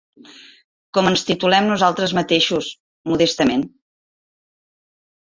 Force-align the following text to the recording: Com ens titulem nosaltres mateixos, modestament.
Com 0.97 1.09
ens 1.09 1.23
titulem 1.27 1.69
nosaltres 1.71 2.15
mateixos, 2.19 2.71
modestament. 3.13 3.67